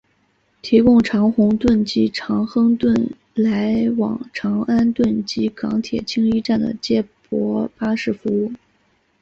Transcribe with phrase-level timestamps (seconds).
[0.63, 2.91] 提供长宏邨及长亨邨
[3.35, 8.51] 来往长安邨及港铁青衣站的接驳巴士服务。